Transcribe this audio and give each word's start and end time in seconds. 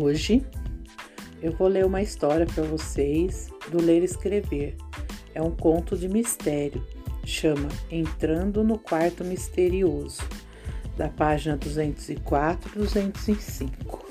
Hoje 0.00 0.46
eu 1.42 1.50
vou 1.56 1.66
ler 1.66 1.84
uma 1.84 2.00
história 2.00 2.46
para 2.46 2.62
vocês 2.62 3.48
do 3.68 3.82
Ler 3.82 4.02
e 4.02 4.04
Escrever. 4.04 4.76
É 5.34 5.42
um 5.42 5.50
conto 5.50 5.96
de 5.96 6.08
mistério, 6.08 6.86
chama 7.24 7.68
Entrando 7.90 8.62
no 8.62 8.78
Quarto 8.78 9.24
Misterioso, 9.24 10.22
da 10.96 11.08
página 11.08 11.56
204 11.56 12.70
e 12.70 12.78
205. 12.78 14.06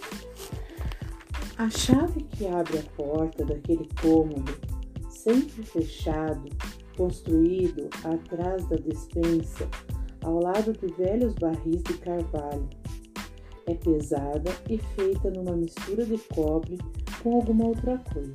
A 1.57 1.69
chave 1.69 2.21
que 2.31 2.45
abre 2.47 2.79
a 2.79 2.83
porta 3.01 3.45
daquele 3.45 3.87
cômodo, 4.01 4.53
sempre 5.09 5.63
fechado, 5.63 6.49
construído 6.97 7.89
atrás 8.03 8.67
da 8.67 8.75
despensa, 8.75 9.65
ao 10.21 10.41
lado 10.41 10.73
de 10.73 10.87
velhos 10.95 11.33
barris 11.35 11.81
de 11.83 11.93
carvalho, 11.93 12.67
é 13.67 13.75
pesada 13.75 14.49
e 14.69 14.77
feita 14.77 15.29
numa 15.29 15.55
mistura 15.55 16.05
de 16.05 16.17
cobre 16.33 16.77
com 17.21 17.35
alguma 17.35 17.65
outra 17.67 17.97
coisa. 18.11 18.33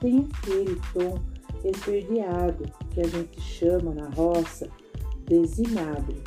Tem 0.00 0.28
aquele 0.34 0.80
tom 0.92 1.18
esverdeado 1.64 2.64
que 2.90 3.00
a 3.00 3.06
gente 3.06 3.40
chama 3.40 3.94
na 3.94 4.08
roça 4.10 4.68
de 5.26 5.46
zinabre. 5.46 6.20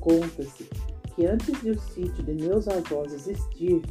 Conta-se 0.00 0.68
que 1.14 1.26
antes 1.26 1.60
de 1.62 1.70
o 1.70 1.80
sítio 1.80 2.22
de 2.22 2.34
meus 2.34 2.68
avós 2.68 3.14
existir, 3.14 3.82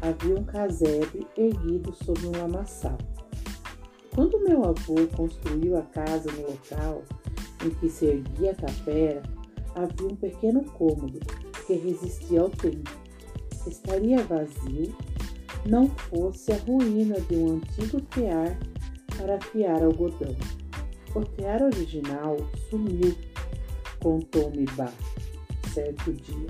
havia 0.00 0.36
um 0.36 0.44
casebre 0.44 1.26
erguido 1.36 1.92
sobre 1.92 2.28
um 2.28 2.32
lamaçal. 2.40 2.96
Quando 4.14 4.40
meu 4.40 4.64
avô 4.64 5.06
construiu 5.16 5.76
a 5.76 5.82
casa 5.82 6.30
no 6.30 6.42
local 6.42 7.02
em 7.64 7.70
que 7.70 7.88
se 7.88 8.06
erguia 8.06 8.52
a 8.52 8.54
tapera, 8.54 9.22
havia 9.74 10.06
um 10.06 10.16
pequeno 10.16 10.64
cômodo 10.72 11.18
que 11.66 11.74
resistia 11.74 12.40
ao 12.40 12.50
tempo 12.50 12.99
estaria 13.68 14.22
vazio 14.24 14.94
não 15.66 15.88
fosse 15.88 16.52
a 16.52 16.56
ruína 16.56 17.20
de 17.20 17.36
um 17.36 17.56
antigo 17.56 18.00
tear 18.00 18.58
para 19.16 19.36
afiar 19.36 19.82
algodão. 19.82 20.34
O 21.14 21.24
tear 21.24 21.62
original 21.62 22.36
sumiu, 22.70 23.14
contou-me 24.00 24.64
Bá, 24.76 24.90
certo 25.74 26.12
dia. 26.12 26.46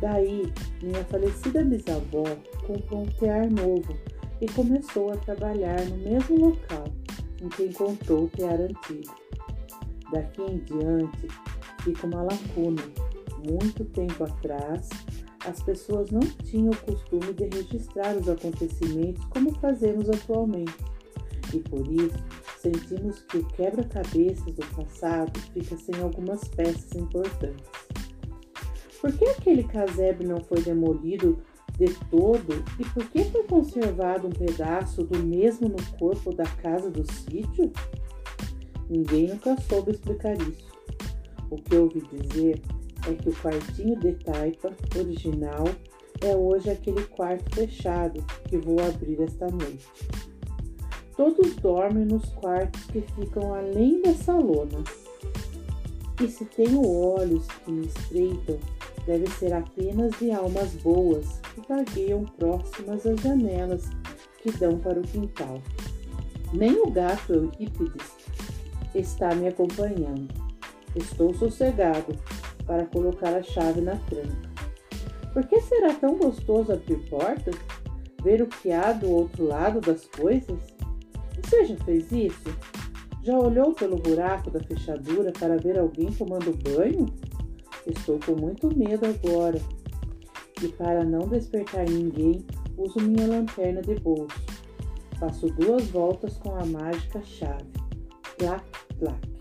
Daí, 0.00 0.52
minha 0.82 1.04
falecida 1.04 1.64
bisavó 1.64 2.24
comprou 2.66 3.02
um 3.02 3.06
tear 3.06 3.50
novo 3.50 3.96
e 4.40 4.46
começou 4.48 5.12
a 5.12 5.16
trabalhar 5.16 5.84
no 5.86 5.96
mesmo 5.98 6.46
local 6.46 6.84
em 7.40 7.48
que 7.48 7.64
encontrou 7.64 8.24
o 8.24 8.28
tear 8.28 8.60
antigo. 8.60 9.14
Daqui 10.12 10.42
em 10.42 10.58
diante 10.58 11.28
fica 11.82 12.06
uma 12.06 12.22
lacuna. 12.22 12.82
Muito 13.48 13.84
tempo 13.86 14.24
atrás, 14.24 14.88
as 15.44 15.62
pessoas 15.62 16.10
não 16.10 16.20
tinham 16.20 16.70
o 16.70 16.76
costume 16.76 17.32
de 17.32 17.44
registrar 17.44 18.16
os 18.16 18.28
acontecimentos 18.28 19.24
como 19.26 19.52
fazemos 19.54 20.08
atualmente, 20.08 20.74
e 21.52 21.58
por 21.58 21.86
isso 21.90 22.18
sentimos 22.58 23.20
que 23.22 23.38
o 23.38 23.48
quebra-cabeças 23.48 24.54
do 24.54 24.66
passado 24.74 25.38
fica 25.52 25.76
sem 25.76 26.00
algumas 26.00 26.46
peças 26.48 26.92
importantes. 26.94 27.66
Por 29.00 29.12
que 29.12 29.24
aquele 29.24 29.64
casebre 29.64 30.26
não 30.26 30.40
foi 30.40 30.62
demolido 30.62 31.42
de 31.76 31.92
todo 32.08 32.64
e 32.78 32.84
por 32.90 33.04
que 33.08 33.24
foi 33.24 33.42
conservado 33.44 34.28
um 34.28 34.30
pedaço 34.30 35.02
do 35.02 35.18
mesmo 35.18 35.68
no 35.68 35.98
corpo 35.98 36.32
da 36.32 36.44
casa 36.44 36.88
do 36.88 37.04
sítio? 37.10 37.72
Ninguém 38.88 39.28
nunca 39.28 39.60
soube 39.62 39.90
explicar 39.90 40.34
isso. 40.42 40.70
O 41.50 41.56
que 41.56 41.74
ouvi 41.74 42.00
dizer 42.12 42.62
é 43.08 43.14
que 43.14 43.28
o 43.28 43.34
quartinho 43.34 43.98
de 43.98 44.12
taipa 44.24 44.72
original 44.98 45.64
é 46.20 46.36
hoje 46.36 46.70
aquele 46.70 47.02
quarto 47.04 47.54
fechado 47.54 48.24
que 48.48 48.56
vou 48.58 48.80
abrir 48.80 49.20
esta 49.20 49.48
noite. 49.48 49.88
Todos 51.16 51.54
dormem 51.56 52.06
nos 52.06 52.24
quartos 52.30 52.84
que 52.84 53.00
ficam 53.00 53.54
além 53.54 54.00
dessa 54.02 54.34
lona. 54.34 54.82
E 56.22 56.28
se 56.28 56.44
tenho 56.44 56.86
olhos 56.86 57.46
que 57.64 57.72
me 57.72 57.86
estreitam, 57.86 58.58
deve 59.06 59.26
ser 59.32 59.52
apenas 59.52 60.12
de 60.18 60.30
almas 60.30 60.72
boas 60.76 61.40
que 61.54 61.68
vagueiam 61.68 62.24
próximas 62.38 63.04
às 63.04 63.20
janelas 63.20 63.90
que 64.42 64.50
dão 64.52 64.78
para 64.78 65.00
o 65.00 65.02
quintal. 65.02 65.60
Nem 66.52 66.72
o 66.80 66.90
gato 66.90 67.32
Eurípides 67.32 68.12
está 68.94 69.34
me 69.34 69.48
acompanhando. 69.48 70.28
Estou 70.94 71.34
sossegado, 71.34 72.14
para 72.66 72.86
colocar 72.86 73.34
a 73.34 73.42
chave 73.42 73.80
na 73.80 73.96
tranca. 73.96 74.50
Por 75.32 75.46
que 75.46 75.60
será 75.60 75.94
tão 75.94 76.16
gostoso 76.16 76.72
abrir 76.72 76.98
portas? 77.08 77.54
Ver 78.22 78.42
o 78.42 78.46
que 78.46 78.70
há 78.70 78.92
do 78.92 79.10
outro 79.10 79.44
lado 79.44 79.80
das 79.80 80.04
coisas? 80.06 80.58
Você 81.42 81.64
já 81.64 81.76
fez 81.84 82.12
isso? 82.12 82.56
Já 83.22 83.38
olhou 83.38 83.72
pelo 83.72 83.96
buraco 83.96 84.50
da 84.50 84.60
fechadura 84.60 85.32
para 85.32 85.56
ver 85.56 85.78
alguém 85.78 86.12
tomando 86.12 86.56
banho? 86.62 87.06
Estou 87.86 88.18
com 88.20 88.32
muito 88.40 88.68
medo 88.76 89.06
agora. 89.06 89.60
E 90.62 90.68
para 90.68 91.04
não 91.04 91.26
despertar 91.26 91.88
ninguém, 91.88 92.44
uso 92.76 93.00
minha 93.00 93.26
lanterna 93.26 93.80
de 93.80 93.94
bolso. 93.96 94.40
Faço 95.18 95.46
duas 95.54 95.88
voltas 95.88 96.36
com 96.38 96.54
a 96.54 96.64
mágica 96.66 97.22
chave. 97.22 97.72
Plac, 98.38 98.64
plac 98.98 99.31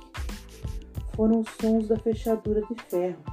foram 1.22 1.42
os 1.42 1.50
sons 1.62 1.88
da 1.88 1.96
fechadura 1.98 2.62
de 2.62 2.76
ferro. 2.90 3.24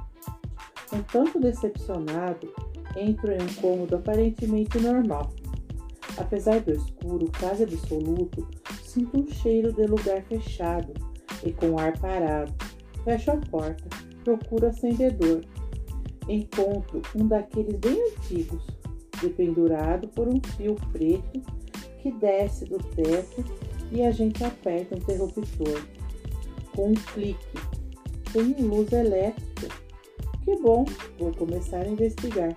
Um 0.92 1.02
tanto 1.04 1.40
decepcionado, 1.40 2.52
entro 2.94 3.32
em 3.32 3.40
um 3.40 3.54
cômodo 3.62 3.96
aparentemente 3.96 4.78
normal. 4.78 5.32
Apesar 6.18 6.60
do 6.60 6.72
escuro 6.72 7.32
quase 7.40 7.62
absoluto, 7.62 8.46
sinto 8.84 9.18
um 9.18 9.26
cheiro 9.26 9.72
de 9.72 9.86
lugar 9.86 10.22
fechado 10.24 10.92
e 11.42 11.50
com 11.50 11.78
ar 11.78 11.98
parado. 11.98 12.52
Fecho 13.04 13.30
a 13.30 13.36
porta, 13.38 13.88
procuro 14.22 14.66
acendedor. 14.66 15.40
Encontro 16.28 17.00
um 17.16 17.26
daqueles 17.26 17.76
bem 17.76 17.98
antigos, 18.12 18.66
dependurado 19.22 20.08
por 20.08 20.28
um 20.28 20.38
fio 20.58 20.76
preto 20.92 21.40
que 22.02 22.12
desce 22.12 22.66
do 22.66 22.76
teto 22.76 23.42
e 23.90 24.02
a 24.02 24.10
gente 24.10 24.44
aperta 24.44 24.94
o 24.94 24.98
interruptor. 24.98 25.82
Com 26.76 26.90
um 26.90 26.94
clique, 26.94 27.77
tem 28.32 28.54
luz 28.54 28.92
elétrica. 28.92 29.68
Que 30.44 30.56
bom, 30.56 30.84
vou 31.18 31.32
começar 31.34 31.80
a 31.80 31.88
investigar. 31.88 32.56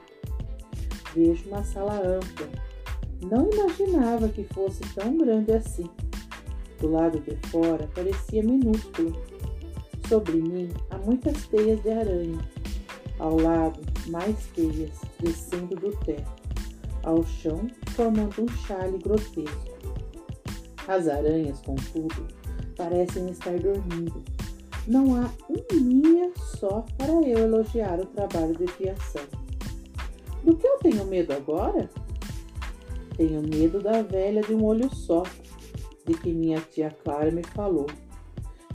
Vejo 1.15 1.47
uma 1.47 1.63
sala 1.63 1.95
ampla. 1.95 2.47
Não 3.29 3.49
imaginava 3.51 4.29
que 4.29 4.43
fosse 4.45 4.81
tão 4.95 5.17
grande 5.17 5.51
assim. 5.51 5.89
Do 6.79 6.91
lado 6.91 7.19
de 7.19 7.35
fora 7.49 7.87
parecia 7.93 8.43
minúsculo. 8.43 9.21
Sobre 10.07 10.37
mim 10.37 10.69
há 10.89 10.97
muitas 10.97 11.45
teias 11.47 11.81
de 11.81 11.91
aranha. 11.91 12.39
Ao 13.19 13.39
lado, 13.39 13.79
mais 14.07 14.35
teias 14.55 14.99
descendo 15.19 15.75
do 15.75 15.95
teto. 15.97 16.41
Ao 17.03 17.23
chão, 17.23 17.67
formando 17.89 18.43
um 18.43 18.47
chale 18.65 18.97
grotesco. 18.97 19.71
As 20.87 21.07
aranhas, 21.07 21.61
contudo, 21.61 22.27
parecem 22.75 23.29
estar 23.29 23.57
dormindo 23.59 24.23
não 24.87 25.15
há 25.15 25.29
um 25.49 25.89
dia 25.89 26.31
só 26.35 26.85
para 26.97 27.11
eu 27.11 27.39
elogiar 27.39 27.99
o 27.99 28.05
trabalho 28.05 28.57
de 28.57 28.65
criação. 28.65 29.23
Do 30.43 30.55
que 30.55 30.67
eu 30.67 30.77
tenho 30.79 31.05
medo 31.05 31.33
agora? 31.33 31.89
Tenho 33.15 33.41
medo 33.41 33.79
da 33.81 34.01
velha 34.01 34.41
de 34.41 34.53
um 34.53 34.63
olho 34.63 34.93
só, 34.93 35.23
de 36.05 36.13
que 36.15 36.33
minha 36.33 36.59
tia 36.59 36.89
Clara 37.03 37.31
me 37.31 37.43
falou. 37.43 37.87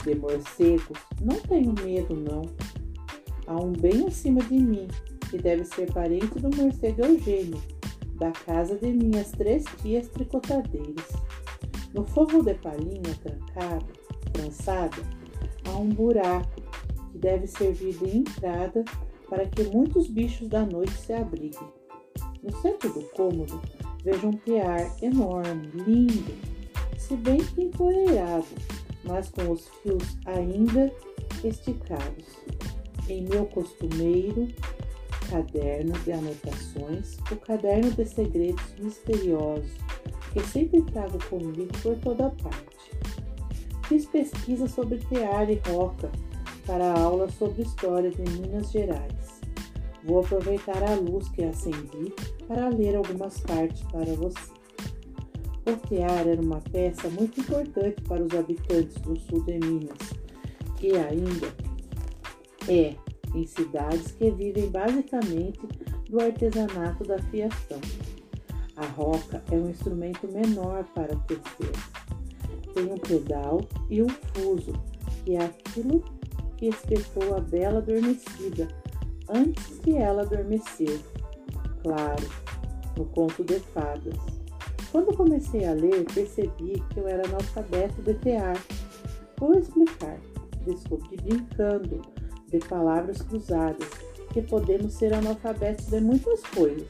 De 0.03 0.15
morcegos, 0.15 0.99
não 1.21 1.35
tenho 1.41 1.73
medo, 1.83 2.15
não. 2.15 2.43
Há 3.45 3.55
um 3.61 3.73
bem 3.73 4.07
acima 4.07 4.41
de 4.43 4.57
mim, 4.57 4.87
que 5.29 5.37
deve 5.37 5.65
ser 5.65 5.91
parente 5.91 6.39
do 6.39 6.55
morcego 6.55 7.03
Eugênio, 7.05 7.61
da 8.15 8.31
casa 8.31 8.75
de 8.77 8.93
minhas 8.93 9.31
três 9.31 9.65
tias 9.81 10.07
tricotadeiras. 10.07 11.11
No 11.93 12.05
forro 12.05 12.41
de 12.43 12.53
palhinha 12.53 13.13
trancado, 13.21 13.85
trançada, 14.31 14.97
há 15.67 15.77
um 15.77 15.89
buraco 15.89 16.61
que 17.11 17.17
deve 17.17 17.47
servir 17.47 17.97
de 17.97 18.17
entrada 18.17 18.83
para 19.29 19.45
que 19.45 19.63
muitos 19.63 20.07
bichos 20.07 20.47
da 20.47 20.65
noite 20.65 20.93
se 20.93 21.13
abriguem. 21.13 21.67
No 22.41 22.55
centro 22.61 22.93
do 22.93 23.01
cômodo 23.09 23.61
vejo 24.03 24.27
um 24.27 24.33
tear 24.33 24.95
enorme, 25.01 25.67
lindo, 25.85 26.33
se 26.97 27.15
bem 27.15 27.37
que 27.37 27.63
empoeirado, 27.63 28.45
mas 29.03 29.29
com 29.29 29.51
os 29.51 29.67
fios 29.81 30.17
ainda 30.25 30.91
esticados. 31.43 32.25
Em 33.09 33.23
meu 33.23 33.45
costumeiro 33.45 34.47
caderno 35.29 35.93
de 35.99 36.11
anotações, 36.11 37.17
o 37.31 37.35
caderno 37.37 37.91
de 37.91 38.05
segredos 38.05 38.63
misteriosos 38.79 39.71
que 40.33 40.45
sempre 40.47 40.81
trago 40.83 41.17
comigo 41.29 41.67
por 41.81 41.95
toda 41.97 42.29
parte. 42.29 42.76
Fiz 43.87 44.05
pesquisa 44.05 44.67
sobre 44.67 44.97
tear 44.97 45.49
e 45.49 45.61
roca 45.69 46.11
para 46.65 46.91
a 46.91 46.99
aula 46.99 47.29
sobre 47.29 47.61
história 47.61 48.11
de 48.11 48.21
Minas 48.33 48.69
Gerais. 48.69 49.39
Vou 50.03 50.19
aproveitar 50.19 50.83
a 50.83 50.95
luz 50.95 51.29
que 51.29 51.45
acendi 51.45 52.13
para 52.49 52.67
ler 52.67 52.97
algumas 52.97 53.39
partes 53.39 53.81
para 53.83 54.13
você. 54.15 54.51
O 55.65 55.77
tear 55.87 56.27
era 56.27 56.41
uma 56.41 56.59
peça 56.59 57.07
muito 57.09 57.39
importante 57.39 58.01
para 58.01 58.23
os 58.23 58.33
habitantes 58.35 58.95
do 59.03 59.17
sul 59.21 59.43
de 59.45 59.57
Minas, 59.57 59.97
e 60.81 60.91
ainda 60.91 61.47
é 62.67 62.93
em 63.33 63.47
cidades 63.47 64.11
que 64.11 64.29
vivem 64.31 64.69
basicamente 64.69 65.61
do 66.09 66.19
artesanato 66.19 67.05
da 67.05 67.19
fiação. 67.19 67.79
A 68.75 68.85
roca 68.85 69.41
é 69.49 69.55
um 69.55 69.69
instrumento 69.69 70.27
menor 70.27 70.83
para 70.93 71.15
tecer. 71.15 71.96
Tem 72.77 72.93
um 72.93 72.97
pedal 72.97 73.61
e 73.89 74.03
um 74.03 74.07
fuso, 74.07 74.71
que 75.25 75.35
é 75.35 75.45
aquilo 75.45 76.03
que 76.57 76.67
espetou 76.67 77.35
a 77.35 77.39
bela 77.39 77.79
adormecida 77.79 78.67
antes 79.27 79.79
de 79.79 79.95
ela 79.95 80.21
adormecer. 80.21 80.99
Claro, 81.81 82.23
no 82.95 83.05
conto 83.05 83.43
de 83.43 83.59
fadas. 83.59 84.13
Quando 84.91 85.17
comecei 85.17 85.65
a 85.65 85.73
ler, 85.73 86.05
percebi 86.13 86.79
que 86.91 86.99
eu 86.99 87.07
era 87.07 87.27
analfabeto 87.27 87.99
de 88.03 88.13
tear. 88.13 88.61
Vou 89.39 89.57
explicar. 89.57 90.19
Descobri 90.63 91.17
brincando 91.17 92.03
de 92.47 92.59
palavras 92.59 93.23
cruzadas 93.23 93.89
que 94.31 94.43
podemos 94.43 94.93
ser 94.93 95.15
analfabetos 95.15 95.87
de 95.87 95.99
muitas 95.99 96.43
coisas, 96.43 96.87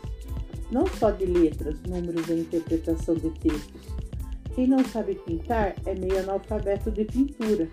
não 0.70 0.86
só 0.86 1.12
de 1.12 1.26
letras, 1.26 1.82
números 1.84 2.28
e 2.28 2.34
interpretação 2.34 3.16
de 3.16 3.30
textos. 3.40 3.98
Quem 4.58 4.66
não 4.66 4.84
sabe 4.84 5.14
pintar 5.14 5.76
é 5.86 5.94
meio 5.94 6.18
analfabeto 6.18 6.90
de 6.90 7.06
pintura. 7.06 7.70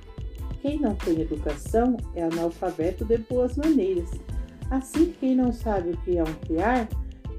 Quem 0.60 0.78
não 0.78 0.94
tem 0.94 1.18
educação 1.18 1.96
é 2.14 2.24
analfabeto 2.24 3.06
de 3.06 3.16
boas 3.16 3.56
maneiras. 3.56 4.10
Assim, 4.70 5.14
quem 5.18 5.34
não 5.34 5.50
sabe 5.50 5.92
o 5.92 5.96
que 6.02 6.18
é 6.18 6.22
um 6.22 6.34
tear 6.46 6.86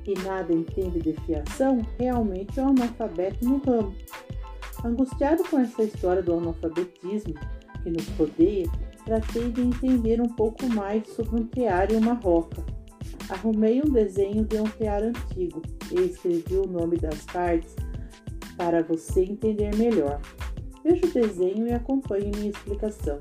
e 0.03 0.15
nada 0.23 0.51
entende 0.51 0.99
de 0.99 1.13
fiação, 1.27 1.79
realmente 1.99 2.59
é 2.59 2.63
um 2.63 2.69
analfabeto 2.69 3.45
no 3.45 3.57
ramo. 3.59 3.93
Angustiado 4.83 5.43
com 5.43 5.59
essa 5.59 5.83
história 5.83 6.23
do 6.23 6.33
analfabetismo 6.33 7.35
que 7.83 7.91
nos 7.91 8.07
rodeia, 8.17 8.67
tratei 9.05 9.51
de 9.51 9.61
entender 9.61 10.19
um 10.19 10.29
pouco 10.29 10.65
mais 10.69 11.07
sobre 11.09 11.39
um 11.39 11.45
tear 11.45 11.91
e 11.91 11.95
uma 11.95 12.13
roca. 12.13 12.65
Arrumei 13.29 13.79
um 13.79 13.91
desenho 13.91 14.43
de 14.43 14.57
um 14.57 14.63
tear 14.63 15.03
antigo 15.03 15.61
e 15.91 16.01
escrevi 16.01 16.55
o 16.55 16.65
nome 16.65 16.97
das 16.97 17.23
partes 17.25 17.75
para 18.57 18.83
você 18.83 19.21
entender 19.23 19.75
melhor. 19.75 20.19
Veja 20.83 21.05
o 21.05 21.11
desenho 21.11 21.67
e 21.67 21.73
acompanhe 21.73 22.31
minha 22.35 22.49
explicação. 22.49 23.17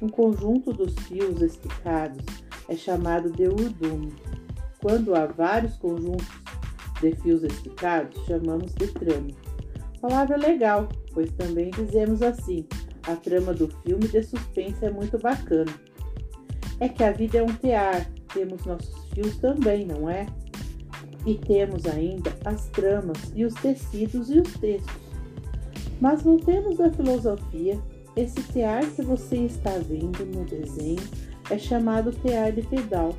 Um 0.00 0.08
conjunto 0.08 0.72
dos 0.72 0.94
fios 1.06 1.42
esticados 1.42 2.24
é 2.68 2.76
chamado 2.76 3.30
de 3.30 3.46
urdume. 3.46 4.12
Quando 4.80 5.14
há 5.14 5.26
vários 5.26 5.76
conjuntos 5.76 6.26
de 7.00 7.14
fios 7.16 7.42
esticados, 7.42 8.24
chamamos 8.26 8.72
de 8.74 8.86
trama. 8.88 9.28
Palavra 10.00 10.36
legal, 10.36 10.88
pois 11.12 11.30
também 11.32 11.70
dizemos 11.70 12.22
assim: 12.22 12.66
a 13.06 13.16
trama 13.16 13.52
do 13.52 13.68
filme 13.82 14.06
de 14.06 14.22
suspense 14.22 14.84
é 14.84 14.90
muito 14.90 15.18
bacana. 15.18 15.72
É 16.80 16.88
que 16.88 17.02
a 17.02 17.10
vida 17.10 17.38
é 17.38 17.42
um 17.42 17.54
tear, 17.54 18.08
temos 18.32 18.64
nossos 18.64 19.08
fios 19.08 19.36
também, 19.38 19.84
não 19.84 20.08
é? 20.08 20.26
E 21.26 21.34
temos 21.34 21.86
ainda 21.86 22.32
as 22.44 22.68
tramas 22.68 23.18
e 23.34 23.44
os 23.44 23.54
tecidos 23.54 24.30
e 24.30 24.40
os 24.40 24.52
textos. 24.54 24.96
Mas 26.00 26.22
voltemos 26.22 26.80
à 26.80 26.90
filosofia. 26.90 27.78
Esse 28.16 28.42
tear 28.52 28.84
que 28.90 29.02
você 29.02 29.36
está 29.36 29.70
vendo 29.78 30.24
no 30.26 30.44
desenho 30.44 31.02
é 31.50 31.58
chamado 31.58 32.12
tear 32.12 32.52
de 32.52 32.62
pedal. 32.62 33.14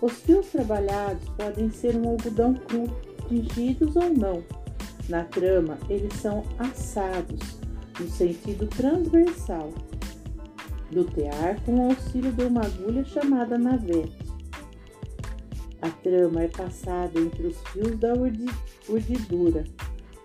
Os 0.00 0.12
fios 0.12 0.46
trabalhados 0.46 1.28
podem 1.30 1.70
ser 1.70 1.96
um 1.96 2.08
algodão 2.10 2.54
cru, 2.54 2.84
tingidos 3.28 3.96
ou 3.96 4.12
não. 4.14 4.42
Na 5.08 5.24
trama, 5.24 5.78
eles 5.88 6.12
são 6.14 6.44
assados 6.58 7.58
no 7.98 8.08
sentido 8.08 8.66
transversal 8.66 9.72
do 10.90 11.04
tear 11.04 11.60
com 11.64 11.74
o 11.74 11.90
auxílio 11.90 12.32
de 12.32 12.44
uma 12.44 12.62
agulha 12.64 13.04
chamada 13.04 13.58
navete. 13.58 14.27
A 15.80 15.90
trama 15.90 16.42
é 16.42 16.48
passada 16.48 17.18
entre 17.20 17.46
os 17.46 17.58
fios 17.68 17.98
da 17.98 18.12
urdidura 18.14 19.64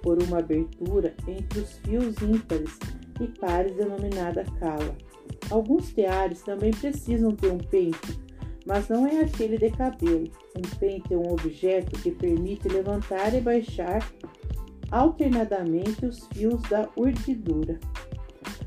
por 0.01 0.21
uma 0.21 0.39
abertura 0.39 1.13
entre 1.27 1.59
os 1.59 1.77
fios 1.79 2.21
ímpares 2.21 2.77
e 3.21 3.27
pares 3.39 3.75
denominada 3.75 4.43
cala. 4.59 4.95
Alguns 5.49 5.93
teares 5.93 6.41
também 6.41 6.71
precisam 6.71 7.35
ter 7.35 7.51
um 7.51 7.57
pente, 7.57 8.19
mas 8.65 8.89
não 8.89 9.05
é 9.05 9.21
aquele 9.21 9.57
de 9.57 9.69
cabelo. 9.69 10.29
Um 10.57 10.77
pente 10.77 11.13
é 11.13 11.17
um 11.17 11.31
objeto 11.31 11.99
que 12.01 12.11
permite 12.11 12.67
levantar 12.67 13.33
e 13.33 13.39
baixar 13.39 14.05
alternadamente 14.91 16.05
os 16.05 16.27
fios 16.27 16.61
da 16.63 16.89
urdidura 16.95 17.79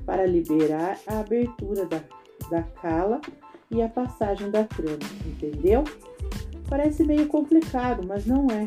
para 0.04 0.26
liberar 0.26 0.98
a 1.06 1.20
abertura 1.20 1.86
da, 1.86 2.02
da 2.50 2.62
cala 2.62 3.20
e 3.70 3.82
a 3.82 3.88
passagem 3.88 4.50
da 4.50 4.64
trama, 4.64 4.98
entendeu? 5.26 5.84
Parece 6.68 7.04
meio 7.04 7.26
complicado, 7.28 8.06
mas 8.06 8.26
não 8.26 8.48
é. 8.50 8.66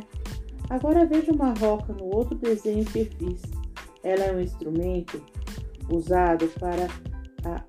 Agora 0.69 1.05
veja 1.05 1.31
uma 1.31 1.53
roca 1.53 1.93
no 1.93 2.15
outro 2.15 2.37
desenho 2.37 2.85
que 2.85 3.05
fiz. 3.05 3.41
Ela 4.03 4.25
é 4.25 4.31
um 4.31 4.39
instrumento 4.39 5.21
usado 5.91 6.47
para 6.59 6.87
a 7.43 7.63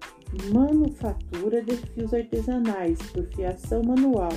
manufatura 0.53 1.63
de 1.63 1.77
fios 1.77 2.13
artesanais 2.15 2.99
por 3.13 3.27
fiação 3.35 3.83
manual. 3.83 4.33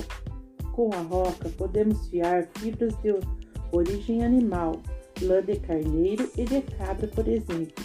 Com 0.72 0.90
a 0.92 1.02
roca 1.02 1.48
podemos 1.50 2.08
fiar 2.08 2.48
fibras 2.58 2.96
de 2.96 3.14
origem 3.70 4.24
animal, 4.24 4.72
lã 5.22 5.42
de 5.42 5.56
carneiro 5.60 6.28
e 6.36 6.44
de 6.44 6.62
cabra, 6.62 7.06
por 7.08 7.28
exemplo, 7.28 7.84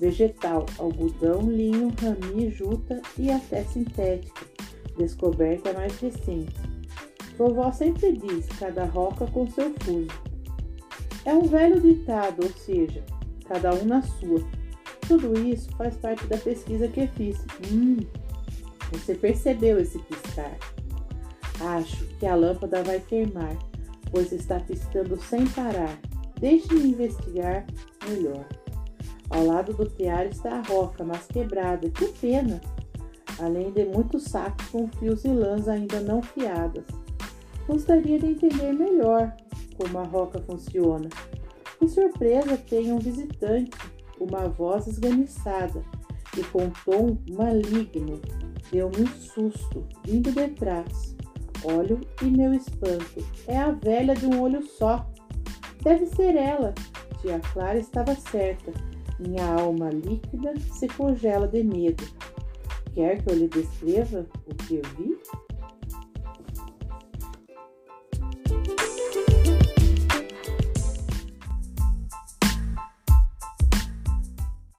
vegetal, 0.00 0.66
algodão, 0.78 1.42
linho, 1.42 1.92
rami, 2.00 2.50
juta 2.50 3.00
e 3.16 3.30
até 3.30 3.62
sintética, 3.64 4.46
descoberta 4.96 5.72
mais 5.72 5.98
recente. 6.00 6.73
Vovó 7.36 7.72
sempre 7.72 8.12
diz: 8.12 8.46
cada 8.58 8.84
roca 8.84 9.26
com 9.26 9.46
seu 9.48 9.72
fuso. 9.80 10.10
É 11.24 11.32
um 11.32 11.42
velho 11.42 11.80
ditado, 11.80 12.42
ou 12.42 12.50
seja, 12.50 13.02
cada 13.48 13.74
um 13.74 13.84
na 13.84 14.02
sua. 14.02 14.40
Tudo 15.08 15.38
isso 15.38 15.70
faz 15.76 15.96
parte 15.96 16.26
da 16.26 16.36
pesquisa 16.36 16.88
que 16.88 17.06
fiz. 17.08 17.38
Hum, 17.70 17.98
você 18.92 19.14
percebeu 19.14 19.78
esse 19.78 19.98
piscar? 20.00 20.56
Acho 21.60 22.04
que 22.18 22.26
a 22.26 22.34
lâmpada 22.34 22.82
vai 22.82 23.00
queimar, 23.00 23.56
pois 24.10 24.32
está 24.32 24.60
piscando 24.60 25.16
sem 25.22 25.46
parar. 25.48 25.98
Deixe-me 26.38 26.90
investigar 26.90 27.64
melhor. 28.08 28.44
Ao 29.30 29.44
lado 29.44 29.72
do 29.72 29.86
tear 29.86 30.26
está 30.26 30.58
a 30.58 30.62
roca, 30.62 31.04
mas 31.04 31.26
quebrada. 31.26 31.88
Que 31.90 32.06
pena! 32.08 32.60
Além 33.38 33.72
de 33.72 33.84
muitos 33.84 34.24
sacos 34.24 34.68
com 34.68 34.88
fios 34.88 35.24
e 35.24 35.28
lãs 35.28 35.68
ainda 35.68 36.00
não 36.00 36.22
fiadas. 36.22 36.84
Gostaria 37.66 38.18
de 38.18 38.26
entender 38.26 38.72
melhor 38.72 39.34
como 39.76 39.98
a 39.98 40.04
roca 40.04 40.40
funciona. 40.40 41.08
Que 41.78 41.88
surpresa 41.88 42.56
tem 42.56 42.92
um 42.92 42.98
visitante 42.98 43.70
uma 44.20 44.48
voz 44.48 44.86
esganiçada 44.86 45.82
e 46.36 46.42
com 46.44 46.70
tom 46.84 47.18
maligno 47.30 48.20
deu-me 48.70 49.02
um 49.02 49.06
susto, 49.06 49.86
vindo 50.04 50.32
de 50.32 50.48
trás. 50.48 51.14
Olho 51.64 52.00
e 52.20 52.26
meu 52.26 52.52
espanto. 52.52 53.24
É 53.46 53.56
a 53.56 53.70
velha 53.70 54.14
de 54.14 54.26
um 54.26 54.40
olho 54.40 54.62
só. 54.62 55.08
Deve 55.82 56.06
ser 56.06 56.34
ela. 56.36 56.74
Tia 57.20 57.40
Clara 57.52 57.78
estava 57.78 58.14
certa. 58.14 58.72
Minha 59.18 59.46
alma 59.46 59.90
líquida 59.90 60.54
se 60.72 60.88
congela 60.88 61.46
de 61.46 61.62
medo. 61.62 62.04
Quer 62.92 63.22
que 63.22 63.30
eu 63.30 63.36
lhe 63.36 63.48
descreva 63.48 64.26
o 64.46 64.54
que 64.54 64.76
eu 64.76 64.82
vi? 64.96 65.16